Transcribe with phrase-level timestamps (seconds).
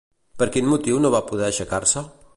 [0.43, 2.09] Per quin motiu no va poder aixecar-se?